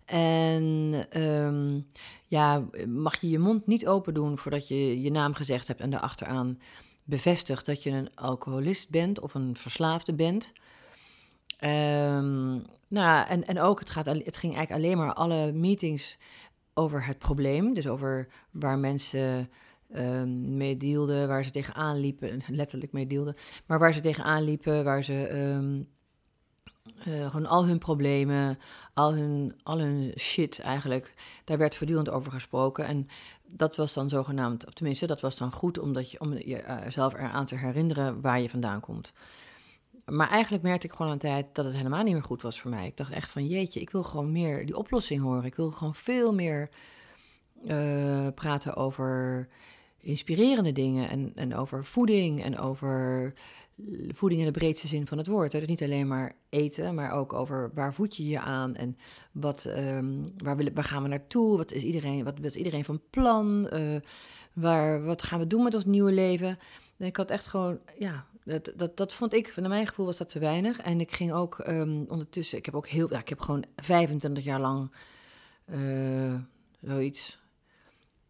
En 0.06 1.06
um, 1.22 1.88
ja, 2.28 2.66
mag 2.88 3.22
je 3.22 3.30
je 3.30 3.40
mond 3.40 3.68
niet 3.68 3.88
open 3.88 4.14
doen 4.14 4.38
voordat 4.38 4.68
je 4.68 5.02
je 5.02 5.12
naam 5.12 5.34
gezegd 5.34 5.68
hebt 5.68 5.80
en 5.80 5.90
daarachteraan 5.90 6.60
bevestigt 7.04 7.66
dat 7.66 7.84
je 7.84 7.90
een 7.90 8.16
alcoholist 8.16 8.90
bent 8.90 9.20
of 9.20 9.34
een 9.34 9.56
verslaafde 9.56 10.14
bent. 10.14 10.52
Um, 11.64 12.66
nou, 12.88 13.28
en, 13.28 13.48
en 13.48 13.60
ook, 13.60 13.80
het, 13.80 13.90
gaat, 13.90 14.06
het 14.06 14.38
ging 14.38 14.56
eigenlijk 14.56 14.72
alleen 14.72 14.98
maar 14.98 15.14
alle 15.14 15.52
meetings 15.52 16.18
over 16.74 17.06
het 17.06 17.18
probleem. 17.18 17.74
Dus 17.74 17.88
over 17.88 18.28
waar 18.52 18.78
mensen 18.78 19.50
um, 19.96 20.58
mee 20.58 20.78
dealden, 20.78 21.28
waar 21.28 21.44
ze 21.44 21.52
tegenaan 21.52 22.00
liepen, 22.00 22.42
letterlijk 22.62 22.92
mee 22.92 23.08
dealden. 23.08 23.36
Maar 23.66 23.80
waar 23.80 23.94
ze 23.94 24.00
tegenaan 24.00 24.44
liepen, 24.44 24.84
waar 24.84 25.04
ze 25.04 25.38
um, 25.38 25.88
uh, 27.08 27.30
gewoon 27.30 27.46
al 27.46 27.66
hun 27.66 27.78
problemen, 27.78 28.60
al 28.94 29.14
hun, 29.14 29.60
al 29.64 29.80
hun 29.80 30.14
shit 30.18 30.60
eigenlijk, 30.60 31.14
daar 31.44 31.58
werd 31.58 31.76
voortdurend 31.76 32.10
over 32.10 32.32
gesproken. 32.32 32.86
En 32.86 33.08
dat 33.56 33.76
was 33.76 33.94
dan 33.94 34.10
zogenaamd, 34.10 34.68
of 34.68 34.74
tenminste, 34.74 35.08
dat 35.08 35.22
was 35.22 35.38
dan 35.38 35.52
goed 35.52 35.80
omdat 35.80 36.12
je, 36.12 36.20
om 36.20 36.34
jezelf 36.34 37.16
uh, 37.16 37.22
eraan 37.22 37.46
te 37.46 37.58
herinneren 37.58 38.22
waar 38.22 38.42
je 38.42 38.50
vandaan 38.50 38.80
komt. 38.80 39.14
Maar 40.06 40.30
eigenlijk 40.30 40.64
merkte 40.64 40.88
ik 40.88 40.94
gewoon 40.94 41.12
aan 41.12 41.18
de 41.18 41.24
tijd 41.24 41.56
dat 41.56 41.66
het 41.66 41.76
helemaal 41.76 42.04
niet 42.04 42.14
meer 42.14 42.24
goed 42.24 42.42
was 42.42 42.62
voor 42.62 42.70
mij. 42.70 42.88
Ik 42.88 42.98
dacht 42.98 43.12
echt 43.12 43.32
van 43.32 43.48
jeetje, 43.48 43.82
ik 43.82 43.90
wil 43.90 44.04
gewoon 44.04 44.32
meer 44.32 44.66
die 44.66 44.78
oplossing 44.78 45.22
horen. 45.22 45.44
Ik 45.44 45.56
wil 45.56 45.72
gewoon 45.72 45.96
veel 45.96 46.34
meer 46.34 46.70
uh, 47.64 48.28
praten 48.36 48.76
over 48.76 49.48
inspirerende 50.02 50.72
dingen 50.72 51.10
en, 51.10 51.32
en 51.36 51.56
over 51.56 51.86
voeding 51.86 52.44
en 52.44 52.58
over 52.58 53.34
voeding 54.08 54.42
in 54.42 54.46
de 54.46 54.60
breedste 54.60 54.88
zin 54.88 55.08
van 55.08 55.18
het 55.18 55.28
woord. 55.28 55.52
Dus 55.52 55.66
niet 55.66 55.84
alleen 55.84 56.08
maar 56.08 56.36
eten, 56.50 56.96
maar 56.96 57.12
ook 57.12 57.34
over 57.34 57.72
waar 57.74 57.94
voed 57.94 58.18
je 58.18 58.28
je 58.28 58.40
aan 58.40 58.76
en 58.76 58.98
wat, 59.32 59.66
um, 59.66 60.34
waar, 60.38 60.58
willen, 60.58 60.74
waar 60.74 60.84
gaan 60.84 61.04
we 61.04 61.10
naartoe? 61.10 61.58
Wat 61.58 61.72
is 61.72 61.84
iedereen, 61.84 62.24
wat, 62.24 62.40
wat 62.40 62.56
iedereen 62.56 62.84
van 62.84 63.02
plan? 63.10 63.70
Uh, 63.74 63.96
waar, 64.54 65.04
wat 65.04 65.24
gaan 65.24 65.40
we 65.40 65.48
doen 65.48 65.64
met 65.64 65.76
ons 65.76 65.86
nieuwe 65.86 66.12
leven? 66.12 66.60
En 66.98 67.06
ik 67.06 67.16
had 67.16 67.32
echt 67.32 67.48
gewoon, 67.48 67.80
ja, 67.98 68.26
dat, 68.44 68.72
dat, 68.76 68.98
dat 68.98 69.14
vond 69.14 69.34
ik, 69.34 69.50
van 69.50 69.68
mijn 69.68 69.88
gevoel 69.88 70.06
was 70.06 70.18
dat 70.18 70.30
te 70.30 70.40
weinig. 70.40 70.80
En 70.80 71.00
ik 71.00 71.12
ging 71.12 71.34
ook 71.34 71.68
um, 71.68 72.06
ondertussen, 72.10 72.58
ik 72.58 72.66
heb 72.66 72.76
ook 72.76 72.88
heel, 72.88 73.14
ik 73.14 73.30
heb 73.30 73.40
gewoon 73.40 73.66
25 73.76 74.44
jaar 74.44 74.60
lang 74.60 74.92
uh, 75.66 76.36
zoiets, 76.82 77.41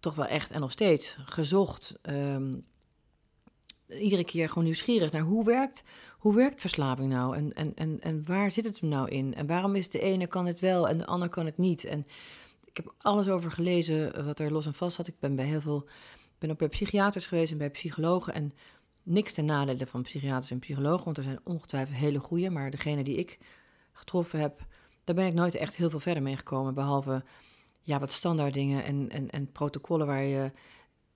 toch 0.02 0.16
wel 0.16 0.26
echt 0.26 0.52
en 0.52 0.60
nog 0.60 0.72
steeds 0.72 1.18
gezocht. 1.26 2.00
Um, 2.10 2.66
iedere 3.88 4.24
keer 4.24 4.48
gewoon 4.48 4.64
nieuwsgierig 4.64 5.12
naar 5.12 5.22
hoe 5.22 5.46
werkt, 5.46 5.84
hoe 6.18 6.36
werkt 6.36 6.62
verslaving 6.62 7.10
nou? 7.10 7.36
En, 7.36 7.52
en, 7.52 7.76
en, 7.76 8.02
en 8.02 8.26
waar 8.26 8.52
zit 8.52 8.66
het 8.66 8.80
hem 8.80 8.90
nou 8.90 9.10
in? 9.10 9.34
En 9.34 9.48
waarom 9.48 9.76
is 9.76 9.90
de 9.90 10.00
ene 10.00 10.28
kan 10.28 10.46
het 10.46 10.60
wel 10.60 10.88
en 10.88 10.98
de 10.98 11.06
ander 11.06 11.30
kan 11.30 11.46
het 11.46 11.58
niet? 11.58 11.84
En 11.84 12.08
ik 12.66 12.78
heb 12.78 12.94
alles 12.98 13.28
over 13.28 13.52
gelezen 13.52 14.26
wat 14.26 14.40
er 14.40 14.52
los 14.52 14.66
en 14.66 14.74
vast 14.74 14.96
zat. 14.96 15.08
Ik 15.08 15.20
ben 15.20 15.36
bij 15.36 15.46
heel 15.46 15.62
veel, 15.62 15.88
ben 16.38 16.52
ook 16.52 16.58
bij 16.58 16.68
psychiaters 16.70 17.28
geweest 17.28 17.52
en 17.52 17.58
bij 17.58 17.70
psychologen. 17.70 18.34
En 18.34 18.54
niks 19.04 19.34
ten 19.34 19.46
nadele 19.46 19.88
van 19.88 20.02
psychiaters 20.02 20.52
en 20.52 20.60
psychologen, 20.60 21.06
want 21.06 21.18
er 21.18 21.24
zijn 21.24 21.40
ongetwijfeld 21.44 21.98
hele 21.98 22.20
goede. 22.20 22.50
Maar 22.50 22.72
degene 22.72 23.04
die 23.04 23.18
ik 23.18 23.40
getroffen 23.92 24.40
heb, 24.40 24.66
daar 25.04 25.16
ben 25.16 25.26
ik 25.26 25.34
nooit 25.34 25.56
echt 25.56 25.76
heel 25.76 25.90
veel 25.90 26.00
verder 26.00 26.24
mee 26.24 26.38
gekomen. 26.38 26.74
Behalve 26.74 27.24
ja, 27.82 28.00
wat 28.00 28.12
standaard 28.12 28.54
dingen 28.54 28.84
en, 28.84 29.10
en, 29.10 29.30
en 29.30 29.52
protocollen 29.52 30.08
waar 30.08 30.24
je 30.24 30.52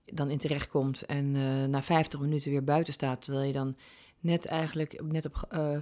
dan 0.05 0.29
in 0.29 0.37
terecht 0.37 0.69
komt. 0.69 1.01
En 1.01 1.35
uh, 1.35 1.65
na 1.65 1.81
50 1.81 2.19
minuten 2.19 2.51
weer 2.51 2.63
buiten 2.63 2.93
staat. 2.93 3.21
Terwijl 3.21 3.45
je 3.45 3.53
dan 3.53 3.75
net 4.19 4.45
eigenlijk 4.45 5.01
net 5.03 5.25
op, 5.25 5.47
uh, 5.51 5.77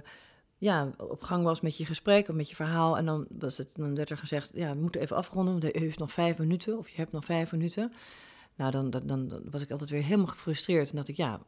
ja, 0.58 0.94
op 0.96 1.22
gang 1.22 1.44
was 1.44 1.60
met 1.60 1.76
je 1.76 1.86
gesprek 1.86 2.28
of 2.28 2.34
met 2.34 2.48
je 2.48 2.54
verhaal. 2.54 2.98
En 2.98 3.06
dan, 3.06 3.26
was 3.38 3.58
het, 3.58 3.70
dan 3.74 3.94
werd 3.94 4.10
er 4.10 4.16
gezegd, 4.16 4.50
ja, 4.54 4.74
we 4.74 4.80
moeten 4.80 5.00
even 5.00 5.16
afronden, 5.16 5.60
want 5.60 5.74
je 5.74 5.80
heeft 5.80 5.98
nog 5.98 6.12
vijf 6.12 6.38
minuten. 6.38 6.78
Of 6.78 6.88
je 6.88 6.96
hebt 6.96 7.12
nog 7.12 7.24
vijf 7.24 7.52
minuten. 7.52 7.92
Nou, 8.56 8.70
dan, 8.70 8.90
dan, 8.90 9.06
dan 9.06 9.42
was 9.50 9.62
ik 9.62 9.70
altijd 9.70 9.90
weer 9.90 10.02
helemaal 10.02 10.26
gefrustreerd. 10.26 10.90
En 10.90 10.96
dacht 10.96 11.08
ik, 11.08 11.16
ja, 11.16 11.40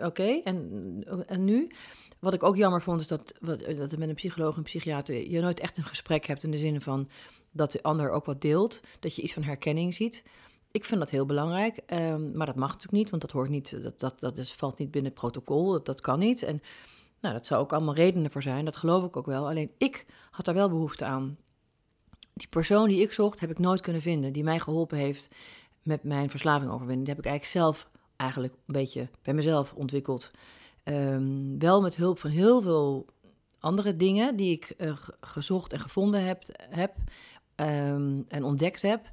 oké, 0.00 0.40
en, 0.44 1.24
en 1.26 1.44
nu? 1.44 1.70
Wat 2.18 2.34
ik 2.34 2.42
ook 2.42 2.56
jammer 2.56 2.82
vond, 2.82 3.00
is 3.00 3.06
dat, 3.06 3.34
wat, 3.40 3.60
dat 3.60 3.96
met 3.96 4.08
een 4.08 4.14
psycholoog 4.14 4.56
en 4.56 4.62
psychiater 4.62 5.30
je 5.30 5.40
nooit 5.40 5.60
echt 5.60 5.76
een 5.76 5.84
gesprek 5.84 6.26
hebt 6.26 6.42
in 6.42 6.50
de 6.50 6.58
zin 6.58 6.80
van 6.80 7.08
dat 7.54 7.72
de 7.72 7.82
ander 7.82 8.10
ook 8.10 8.24
wat 8.24 8.40
deelt, 8.40 8.80
dat 9.00 9.16
je 9.16 9.22
iets 9.22 9.32
van 9.32 9.42
herkenning 9.42 9.94
ziet. 9.94 10.24
Ik 10.70 10.84
vind 10.84 11.00
dat 11.00 11.10
heel 11.10 11.26
belangrijk, 11.26 11.80
um, 11.92 12.36
maar 12.36 12.46
dat 12.46 12.54
mag 12.54 12.68
natuurlijk 12.68 12.92
niet, 12.92 13.10
want 13.10 13.22
dat 13.22 13.30
hoort 13.30 13.48
niet, 13.48 13.82
dat, 13.82 14.00
dat, 14.00 14.20
dat 14.20 14.38
is, 14.38 14.52
valt 14.52 14.78
niet 14.78 14.90
binnen 14.90 15.10
het 15.10 15.20
protocol, 15.20 15.72
dat, 15.72 15.86
dat 15.86 16.00
kan 16.00 16.18
niet. 16.18 16.42
En 16.42 16.62
nou, 17.20 17.34
dat 17.34 17.46
zou 17.46 17.62
ook 17.62 17.72
allemaal 17.72 17.94
redenen 17.94 18.30
voor 18.30 18.42
zijn, 18.42 18.64
dat 18.64 18.76
geloof 18.76 19.04
ik 19.04 19.16
ook 19.16 19.26
wel. 19.26 19.48
Alleen 19.48 19.70
ik 19.78 20.06
had 20.30 20.44
daar 20.44 20.54
wel 20.54 20.68
behoefte 20.68 21.04
aan. 21.04 21.36
Die 22.32 22.48
persoon 22.48 22.88
die 22.88 23.00
ik 23.00 23.12
zocht, 23.12 23.40
heb 23.40 23.50
ik 23.50 23.58
nooit 23.58 23.80
kunnen 23.80 24.02
vinden, 24.02 24.32
die 24.32 24.44
mij 24.44 24.58
geholpen 24.58 24.98
heeft 24.98 25.34
met 25.82 26.02
mijn 26.02 26.30
verslaving 26.30 26.70
overwinnen. 26.70 27.04
Die 27.04 27.14
heb 27.14 27.24
ik 27.24 27.30
eigenlijk 27.30 27.64
zelf, 27.64 27.90
eigenlijk 28.16 28.54
een 28.54 28.74
beetje 28.74 29.08
bij 29.22 29.34
mezelf 29.34 29.72
ontwikkeld. 29.72 30.30
Um, 30.84 31.58
wel 31.58 31.80
met 31.80 31.96
hulp 31.96 32.18
van 32.18 32.30
heel 32.30 32.62
veel 32.62 33.06
andere 33.58 33.96
dingen 33.96 34.36
die 34.36 34.52
ik 34.52 34.74
uh, 34.78 34.96
gezocht 35.20 35.72
en 35.72 35.80
gevonden 35.80 36.24
heb, 36.24 36.42
heb 36.70 36.94
um, 37.56 38.24
en 38.28 38.44
ontdekt 38.44 38.82
heb. 38.82 39.10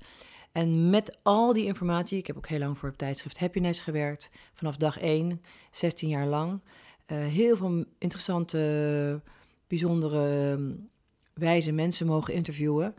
En 0.51 0.89
met 0.89 1.17
al 1.21 1.53
die 1.53 1.65
informatie, 1.65 2.17
ik 2.17 2.27
heb 2.27 2.37
ook 2.37 2.47
heel 2.47 2.59
lang 2.59 2.77
voor 2.77 2.89
het 2.89 2.97
tijdschrift 2.97 3.39
Happiness 3.39 3.81
gewerkt, 3.81 4.29
vanaf 4.53 4.77
dag 4.77 4.99
1, 4.99 5.41
16 5.71 6.09
jaar 6.09 6.27
lang. 6.27 6.59
Uh, 7.07 7.17
heel 7.17 7.55
veel 7.55 7.85
interessante, 7.97 9.21
bijzondere, 9.67 10.59
wijze 11.33 11.71
mensen 11.71 12.07
mogen 12.07 12.33
interviewen. 12.33 12.95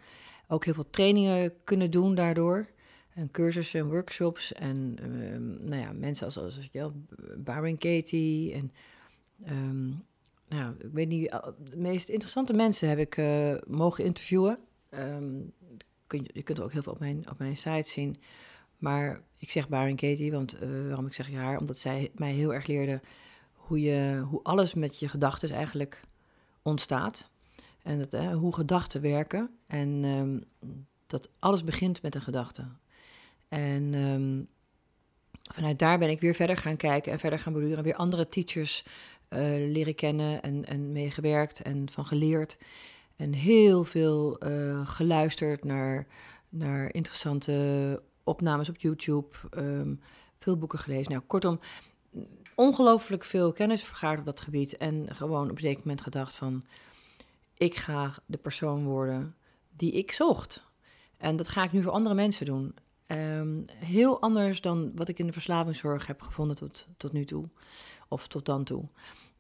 Ook 0.49 0.65
heel 0.65 0.75
veel 0.75 0.91
trainingen 0.91 1.53
kunnen 1.65 1.91
doen 1.91 2.15
daardoor. 2.15 2.69
En 3.15 3.31
cursussen 3.31 3.81
en 3.81 3.89
workshops. 3.89 4.53
En 4.53 4.99
um, 5.03 5.65
nou 5.65 5.83
ja, 5.83 5.93
mensen 5.93 6.25
als, 6.25 6.39
als 6.39 6.69
wel, 6.73 6.93
Baron 7.37 7.79
Katie. 7.79 8.53
En 8.53 8.73
um, 9.49 10.05
nou, 10.49 10.75
ik 10.79 10.93
weet 10.93 11.09
niet, 11.09 11.31
de 11.71 11.77
meest 11.77 12.09
interessante 12.09 12.53
mensen 12.53 12.89
heb 12.89 12.99
ik 12.99 13.17
uh, 13.17 13.55
mogen 13.67 14.05
interviewen. 14.05 14.59
Um, 14.99 15.53
kun 16.07 16.23
je, 16.23 16.31
je 16.33 16.43
kunt 16.43 16.59
er 16.59 16.65
ook 16.65 16.73
heel 16.73 16.83
veel 16.83 16.93
op 16.93 16.99
mijn, 16.99 17.31
op 17.31 17.39
mijn 17.39 17.57
site 17.57 17.91
zien. 17.91 18.17
Maar 18.79 19.21
ik 19.37 19.51
zeg 19.51 19.69
Baron 19.69 19.97
Katie, 19.97 20.33
want 20.33 20.63
uh, 20.63 20.87
waarom 20.87 21.07
ik 21.07 21.15
zeg 21.15 21.33
haar? 21.33 21.59
Omdat 21.59 21.79
zij 21.79 22.11
mij 22.15 22.33
heel 22.33 22.55
erg 22.55 22.67
leerde 22.67 23.01
hoe, 23.53 23.81
je, 23.81 24.23
hoe 24.29 24.43
alles 24.43 24.75
met 24.75 24.99
je 24.99 25.09
gedachten 25.09 25.51
eigenlijk 25.51 26.01
ontstaat. 26.63 27.31
En 27.83 27.99
dat, 27.99 28.15
uh, 28.15 28.35
hoe 28.35 28.55
gedachten 28.55 29.01
werken. 29.01 29.51
En 29.67 30.05
um, 30.05 30.45
dat 31.07 31.29
alles 31.39 31.65
begint 31.65 32.03
met 32.03 32.15
een 32.15 32.23
gedachte. 32.23 32.69
En 33.49 33.95
um, 33.95 34.49
vanuit 35.53 35.79
daar 35.79 35.99
ben 35.99 36.11
ik 36.11 36.21
weer 36.21 36.35
verder 36.35 36.57
gaan 36.57 36.77
kijken 36.77 37.13
en 37.13 37.19
verder 37.19 37.39
gaan 37.39 37.53
beduren. 37.53 37.85
Weer 37.85 37.95
andere 37.95 38.29
teachers 38.29 38.85
uh, 39.29 39.39
leren 39.73 39.95
kennen 39.95 40.43
en, 40.43 40.65
en 40.65 40.93
mee 40.93 41.11
gewerkt 41.11 41.63
en 41.63 41.89
van 41.91 42.07
geleerd. 42.07 42.57
En 43.17 43.33
heel 43.33 43.85
veel 43.85 44.47
uh, 44.47 44.87
geluisterd 44.87 45.65
naar, 45.65 46.07
naar 46.49 46.95
interessante 46.95 48.03
opnames 48.25 48.69
op 48.69 48.77
YouTube. 48.77 49.37
Um, 49.57 50.01
veel 50.39 50.57
boeken 50.57 50.79
gelezen. 50.79 51.13
Nou, 51.13 51.25
kortom, 51.27 51.61
ongelooflijk 52.55 53.25
veel 53.25 53.53
kennis 53.53 53.85
vergaard 53.85 54.19
op 54.19 54.25
dat 54.25 54.41
gebied. 54.41 54.77
En 54.77 55.15
gewoon 55.15 55.51
op 55.51 55.55
een 55.55 55.61
zeker 55.61 55.81
moment 55.85 56.01
gedacht 56.01 56.35
van... 56.35 56.65
ik 57.55 57.77
ga 57.77 58.15
de 58.27 58.39
persoon 58.39 58.85
worden 58.85 59.35
die 59.77 59.93
ik 59.93 60.13
zocht. 60.13 60.71
En 61.17 61.37
dat 61.37 61.49
ga 61.49 61.65
ik 61.65 61.73
nu 61.73 61.83
voor 61.83 61.93
andere 61.93 62.15
mensen 62.15 62.47
doen. 62.47 62.75
Um, 63.07 63.65
heel 63.69 64.21
anders 64.21 64.61
dan 64.61 64.93
wat 64.95 65.09
ik 65.09 65.19
in 65.19 65.27
de 65.27 65.33
verslavingszorg 65.33 66.07
heb 66.07 66.23
gevonden 66.23 66.57
tot, 66.57 66.87
tot 66.97 67.13
nu 67.13 67.25
toe. 67.25 67.49
Of 68.09 68.29
tot 68.29 68.45
dan 68.45 68.65
toe. 68.65 68.89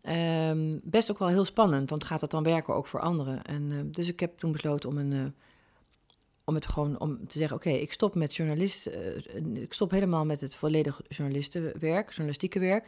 Um, 0.09 0.81
best 0.85 1.11
ook 1.11 1.19
wel 1.19 1.29
heel 1.29 1.45
spannend, 1.45 1.91
want 1.91 2.05
gaat 2.05 2.21
dat 2.21 2.31
dan 2.31 2.43
werken 2.43 2.75
ook 2.75 2.87
voor 2.87 3.01
anderen? 3.01 3.45
En, 3.45 3.71
uh, 3.71 3.81
dus 3.85 4.09
ik 4.09 4.21
heb 4.21 4.39
toen 4.39 4.53
besloten 4.53 4.89
om, 4.89 4.99
een, 4.99 5.13
uh, 5.13 5.25
om 6.45 6.55
het 6.55 6.67
gewoon 6.67 7.01
om 7.01 7.27
te 7.27 7.39
zeggen: 7.39 7.57
oké, 7.57 7.71
ik 7.71 7.93
stop 7.93 8.15
met 8.15 8.35
journalist. 8.35 8.87
Uh, 8.87 9.63
ik 9.63 9.73
stop 9.73 9.91
helemaal 9.91 10.25
met 10.25 10.41
het 10.41 10.55
volledige 10.55 11.05
journalistenwerk, 11.09 12.09
journalistieke 12.09 12.59
werk. 12.59 12.87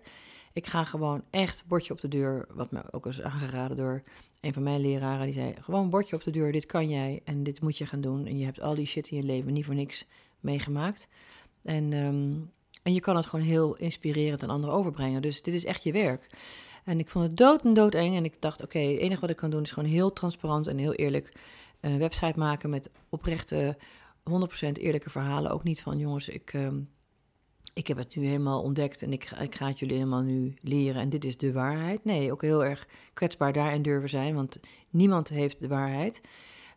Ik 0.52 0.66
ga 0.66 0.84
gewoon 0.84 1.22
echt 1.30 1.64
bordje 1.66 1.92
op 1.92 2.00
de 2.00 2.08
deur, 2.08 2.46
wat 2.52 2.70
me 2.70 2.82
ook 2.90 3.06
is 3.06 3.22
aangeraden 3.22 3.76
door 3.76 4.02
een 4.40 4.52
van 4.52 4.62
mijn 4.62 4.80
leraren. 4.80 5.24
Die 5.24 5.34
zei: 5.34 5.54
gewoon 5.60 5.90
bordje 5.90 6.16
op 6.16 6.24
de 6.24 6.30
deur, 6.30 6.52
dit 6.52 6.66
kan 6.66 6.88
jij 6.88 7.20
en 7.24 7.42
dit 7.42 7.60
moet 7.60 7.78
je 7.78 7.86
gaan 7.86 8.00
doen. 8.00 8.26
En 8.26 8.38
je 8.38 8.44
hebt 8.44 8.60
al 8.60 8.74
die 8.74 8.86
shit 8.86 9.08
in 9.08 9.16
je 9.16 9.22
leven 9.22 9.52
niet 9.52 9.64
voor 9.64 9.74
niks 9.74 10.06
meegemaakt. 10.40 11.08
En, 11.62 11.92
um, 11.92 12.50
en 12.82 12.94
je 12.94 13.00
kan 13.00 13.16
het 13.16 13.26
gewoon 13.26 13.44
heel 13.44 13.76
inspirerend 13.76 14.42
aan 14.42 14.50
anderen 14.50 14.74
overbrengen. 14.74 15.22
Dus 15.22 15.42
dit 15.42 15.54
is 15.54 15.64
echt 15.64 15.82
je 15.82 15.92
werk. 15.92 16.26
En 16.84 16.98
ik 16.98 17.08
vond 17.08 17.24
het 17.24 17.36
dood 17.36 17.62
en 17.64 17.74
doodeng. 17.74 18.16
En 18.16 18.24
ik 18.24 18.40
dacht, 18.40 18.62
oké, 18.62 18.78
het 18.78 18.98
enige 18.98 19.20
wat 19.20 19.30
ik 19.30 19.36
kan 19.36 19.50
doen 19.50 19.62
is 19.62 19.72
gewoon 19.72 19.88
heel 19.88 20.12
transparant 20.12 20.66
en 20.66 20.78
heel 20.78 20.94
eerlijk 20.94 21.32
een 21.80 21.98
website 21.98 22.38
maken 22.38 22.70
met 22.70 22.90
oprechte, 23.08 23.76
100% 24.30 24.32
eerlijke 24.72 25.10
verhalen. 25.10 25.50
Ook 25.50 25.64
niet 25.64 25.82
van, 25.82 25.98
jongens, 25.98 26.28
ik, 26.28 26.52
um, 26.52 26.88
ik 27.74 27.86
heb 27.86 27.96
het 27.96 28.16
nu 28.16 28.26
helemaal 28.26 28.62
ontdekt 28.62 29.02
en 29.02 29.12
ik, 29.12 29.30
ik 29.30 29.54
ga 29.54 29.66
het 29.66 29.78
jullie 29.78 29.96
helemaal 29.96 30.22
nu 30.22 30.54
leren 30.60 31.00
en 31.00 31.08
dit 31.08 31.24
is 31.24 31.36
de 31.36 31.52
waarheid. 31.52 32.04
Nee, 32.04 32.32
ook 32.32 32.42
heel 32.42 32.64
erg 32.64 32.86
kwetsbaar 33.12 33.52
daarin 33.52 33.82
durven 33.82 34.08
zijn, 34.08 34.34
want 34.34 34.60
niemand 34.90 35.28
heeft 35.28 35.60
de 35.60 35.68
waarheid. 35.68 36.20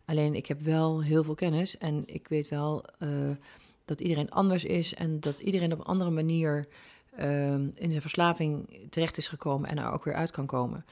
Alleen 0.05 0.35
ik 0.35 0.45
heb 0.45 0.61
wel 0.61 1.03
heel 1.03 1.23
veel 1.23 1.35
kennis 1.35 1.77
en 1.77 2.03
ik 2.05 2.27
weet 2.27 2.47
wel 2.49 2.85
uh, 2.99 3.09
dat 3.85 4.01
iedereen 4.01 4.29
anders 4.29 4.65
is 4.65 4.93
en 4.93 5.19
dat 5.19 5.39
iedereen 5.39 5.73
op 5.73 5.79
een 5.79 5.85
andere 5.85 6.09
manier 6.09 6.67
uh, 7.19 7.51
in 7.53 7.89
zijn 7.89 8.01
verslaving 8.01 8.79
terecht 8.89 9.17
is 9.17 9.27
gekomen 9.27 9.69
en 9.69 9.77
er 9.77 9.91
ook 9.91 10.03
weer 10.03 10.15
uit 10.15 10.31
kan 10.31 10.45
komen. 10.45 10.86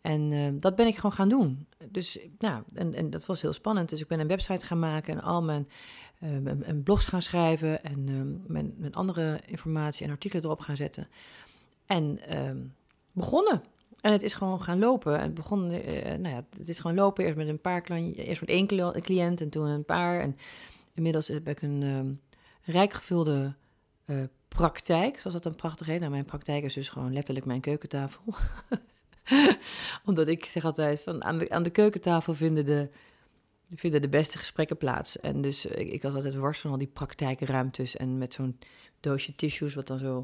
En 0.00 0.30
uh, 0.30 0.48
dat 0.58 0.76
ben 0.76 0.86
ik 0.86 0.96
gewoon 0.96 1.12
gaan 1.12 1.28
doen. 1.28 1.66
Dus 1.90 2.18
nou, 2.38 2.62
en, 2.74 2.94
en 2.94 3.10
dat 3.10 3.26
was 3.26 3.42
heel 3.42 3.52
spannend. 3.52 3.88
Dus 3.88 4.00
ik 4.00 4.06
ben 4.06 4.20
een 4.20 4.26
website 4.26 4.66
gaan 4.66 4.78
maken 4.78 5.14
en 5.14 5.22
al 5.22 5.42
mijn, 5.42 5.68
uh, 6.20 6.82
blogs 6.84 7.04
gaan 7.04 7.22
schrijven 7.22 7.84
en 7.84 8.06
uh, 8.08 8.22
mijn, 8.46 8.74
mijn, 8.76 8.94
andere 8.94 9.40
informatie 9.46 10.06
en 10.06 10.12
artikelen 10.12 10.44
erop 10.44 10.60
gaan 10.60 10.76
zetten. 10.76 11.08
En 11.86 12.18
ehm, 12.26 12.58
begonnen. 13.12 13.62
En 14.00 14.12
het 14.12 14.22
is 14.22 14.34
gewoon 14.34 14.62
gaan 14.62 14.78
lopen. 14.78 15.18
En 15.18 15.34
begon, 15.34 15.66
nou 15.68 16.28
ja, 16.28 16.44
het 16.50 16.68
is 16.68 16.78
gewoon 16.78 16.96
lopen. 16.96 17.24
Eerst 17.24 17.36
met 17.36 17.48
een 17.48 17.60
paar 17.60 17.80
klanten, 17.80 18.24
eerst 18.24 18.40
met 18.40 18.50
één 18.50 18.66
cliënt 19.00 19.40
en 19.40 19.48
toen 19.48 19.66
een 19.66 19.84
paar. 19.84 20.20
En 20.20 20.36
inmiddels 20.94 21.28
heb 21.28 21.48
ik 21.48 21.62
een 21.62 22.20
rijk 22.62 22.92
gevulde 22.92 23.54
praktijk, 24.48 25.16
zoals 25.16 25.32
dat 25.32 25.42
dan 25.42 25.54
prachtig 25.54 25.86
heet. 25.86 25.98
Nou, 25.98 26.10
mijn 26.10 26.24
praktijk 26.24 26.64
is 26.64 26.74
dus 26.74 26.88
gewoon 26.88 27.12
letterlijk 27.12 27.46
mijn 27.46 27.60
keukentafel. 27.60 28.34
Omdat 30.04 30.28
ik 30.28 30.44
zeg 30.44 30.64
altijd, 30.64 31.00
van 31.00 31.24
aan 31.24 31.38
de, 31.38 31.50
aan 31.50 31.62
de 31.62 31.70
keukentafel 31.70 32.34
vinden 32.34 32.64
de, 32.64 32.88
vinden 33.74 34.02
de 34.02 34.08
beste 34.08 34.38
gesprekken 34.38 34.76
plaats. 34.76 35.20
En 35.20 35.40
dus 35.42 35.66
ik, 35.66 35.88
ik 35.88 36.02
was 36.02 36.14
altijd 36.14 36.34
wars 36.34 36.58
van 36.58 36.70
al 36.70 36.78
die 36.78 36.86
praktijkruimtes 36.86 37.96
en 37.96 38.18
met 38.18 38.34
zo'n 38.34 38.58
doosje 39.00 39.34
tissues 39.34 39.74
wat 39.74 39.86
dan 39.86 39.98
zo 39.98 40.18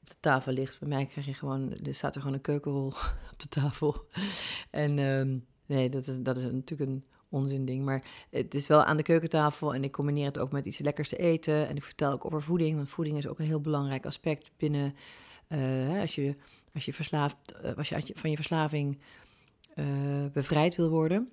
op 0.00 0.10
de 0.10 0.16
tafel 0.20 0.52
ligt. 0.52 0.78
Bij 0.78 0.88
mij 0.88 1.06
krijg 1.06 1.26
je 1.26 1.34
gewoon, 1.34 1.72
er 1.72 1.94
staat 1.94 2.14
er 2.14 2.20
gewoon 2.20 2.36
een 2.36 2.42
keukenrol 2.42 2.92
op 3.32 3.38
de 3.38 3.48
tafel. 3.48 4.06
En 4.70 4.98
um, 4.98 5.46
nee, 5.66 5.88
dat 5.88 6.06
is, 6.06 6.18
dat 6.20 6.36
is 6.36 6.42
natuurlijk 6.42 6.90
een 6.90 7.04
onzin 7.34 7.64
ding. 7.64 7.84
Maar 7.84 8.02
het 8.30 8.54
is 8.54 8.66
wel 8.66 8.84
aan 8.84 8.96
de 8.96 9.02
keukentafel 9.02 9.74
en 9.74 9.84
ik 9.84 9.92
combineer 9.92 10.26
het 10.26 10.38
ook 10.38 10.52
met 10.52 10.64
iets 10.64 10.78
lekkers 10.78 11.08
te 11.08 11.16
eten. 11.16 11.68
En 11.68 11.76
ik 11.76 11.82
vertel 11.82 12.12
ook 12.12 12.24
over 12.24 12.42
voeding, 12.42 12.76
want 12.76 12.88
voeding 12.88 13.16
is 13.16 13.26
ook 13.26 13.38
een 13.38 13.46
heel 13.46 13.60
belangrijk 13.60 14.06
aspect 14.06 14.50
binnen. 14.56 14.94
Uh, 15.48 16.00
als, 16.00 16.14
je, 16.14 16.34
als, 16.74 16.84
je 16.84 16.92
verslaafd, 16.92 17.36
uh, 17.64 17.74
als 17.76 17.88
je 17.88 18.02
van 18.14 18.30
je 18.30 18.36
verslaving 18.36 18.98
uh, 19.76 19.86
bevrijd 20.32 20.76
wil 20.76 20.88
worden. 20.88 21.28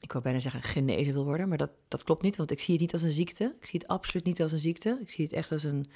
Ik 0.00 0.12
wil 0.12 0.20
bijna 0.20 0.38
zeggen 0.38 0.62
genezen 0.62 1.12
wil 1.12 1.24
worden, 1.24 1.48
maar 1.48 1.58
dat, 1.58 1.70
dat 1.88 2.04
klopt 2.04 2.22
niet, 2.22 2.36
want 2.36 2.50
ik 2.50 2.60
zie 2.60 2.72
het 2.72 2.82
niet 2.82 2.92
als 2.92 3.02
een 3.02 3.10
ziekte. 3.10 3.54
Ik 3.60 3.66
zie 3.66 3.80
het 3.80 3.88
absoluut 3.88 4.26
niet 4.26 4.42
als 4.42 4.52
een 4.52 4.58
ziekte. 4.58 4.98
Ik 5.00 5.10
zie 5.10 5.24
het 5.24 5.32
echt 5.32 5.52
als 5.52 5.64
een 5.64 5.86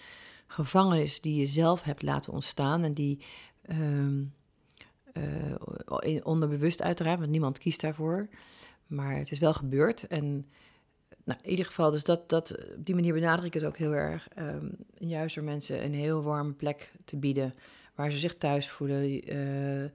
gevangenis 0.46 1.20
die 1.20 1.40
je 1.40 1.46
zelf 1.46 1.82
hebt 1.82 2.02
laten 2.02 2.32
ontstaan 2.32 2.82
en 2.82 2.94
die 2.94 3.24
um, 3.70 4.34
onderbewust 6.22 6.82
uiteraard, 6.82 7.18
want 7.18 7.30
niemand 7.30 7.58
kiest 7.58 7.80
daarvoor. 7.80 8.28
Maar 8.86 9.16
het 9.16 9.30
is 9.30 9.38
wel 9.38 9.54
gebeurd. 9.54 10.06
En 10.06 10.46
nou, 11.24 11.38
in 11.42 11.50
ieder 11.50 11.64
geval, 11.64 11.90
dus 11.90 12.04
dat, 12.04 12.28
dat, 12.28 12.56
op 12.76 12.84
die 12.86 12.94
manier 12.94 13.12
benadruk 13.12 13.46
ik 13.46 13.54
het 13.54 13.64
ook 13.64 13.76
heel 13.76 13.92
erg. 13.92 14.28
Um, 14.38 14.76
juist 14.98 15.34
door 15.34 15.44
mensen 15.44 15.84
een 15.84 15.94
heel 15.94 16.22
warme 16.22 16.52
plek 16.52 16.92
te 17.04 17.16
bieden 17.16 17.52
waar 17.94 18.10
ze 18.10 18.18
zich 18.18 18.36
thuis 18.36 18.70
voelen. 18.70 19.32
Uh, 19.34 19.90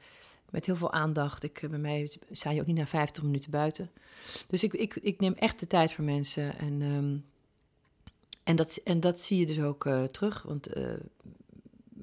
met 0.49 0.65
heel 0.65 0.75
veel 0.75 0.93
aandacht. 0.93 1.43
Ik, 1.43 1.67
bij 1.69 1.79
mij 1.79 2.11
sta 2.31 2.51
je 2.51 2.61
ook 2.61 2.67
niet 2.67 2.77
na 2.77 2.87
50 2.87 3.23
minuten 3.23 3.51
buiten. 3.51 3.91
Dus 4.47 4.63
ik, 4.63 4.73
ik, 4.73 4.95
ik 4.95 5.19
neem 5.19 5.33
echt 5.33 5.59
de 5.59 5.67
tijd 5.67 5.91
voor 5.91 6.03
mensen. 6.03 6.57
En, 6.57 6.81
um, 6.81 7.25
en, 8.43 8.55
dat, 8.55 8.77
en 8.83 8.99
dat 8.99 9.19
zie 9.19 9.39
je 9.39 9.45
dus 9.45 9.61
ook 9.61 9.85
uh, 9.85 10.03
terug. 10.03 10.41
Want 10.41 10.77
uh, 10.77 10.93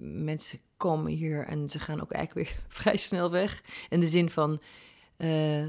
mensen 0.00 0.58
komen 0.76 1.12
hier 1.12 1.46
en 1.46 1.68
ze 1.68 1.78
gaan 1.78 2.00
ook 2.00 2.12
eigenlijk 2.12 2.48
weer 2.48 2.58
vrij 2.80 2.96
snel 2.96 3.30
weg. 3.30 3.62
In 3.88 4.00
de 4.00 4.06
zin 4.06 4.30
van, 4.30 4.60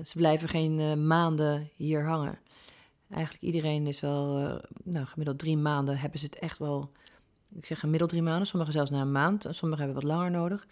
ze 0.04 0.14
blijven 0.16 0.50
geen 0.50 1.08
maanden 1.08 1.70
hier 1.76 2.06
hangen. 2.06 2.40
Eigenlijk 3.10 3.44
iedereen 3.44 3.88
is 3.88 4.00
wel, 4.00 4.36
nou 4.84 5.06
gemiddeld 5.06 5.40
drie 5.40 5.58
maanden 5.58 5.98
hebben 5.98 6.20
ze 6.20 6.26
het 6.26 6.40
echt 6.40 6.58
wel 6.58 6.92
ik 7.56 7.66
zeg 7.66 7.80
gemiddeld 7.80 8.10
drie 8.10 8.22
maanden, 8.22 8.48
sommigen 8.48 8.74
zelfs 8.74 8.90
na 8.90 9.02
een 9.02 9.12
maand. 9.12 9.46
Sommigen 9.50 9.86
hebben 9.86 10.04
wat 10.04 10.12
langer 10.12 10.32
nodig. 10.32 10.68